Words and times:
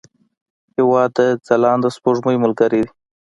هېواد 0.75 1.09
د 1.17 1.19
ځلانده 1.47 1.89
سپوږمۍ 1.95 2.37
ملګری 2.43 2.79
دی. 2.83 2.91